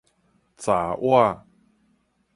[0.57, 1.45] 閘倚